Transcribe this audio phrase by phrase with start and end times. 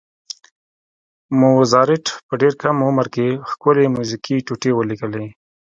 [1.41, 5.27] موزارټ په ډېر کم عمر کې ښکلې میوزیکي ټوټې ولیکلې.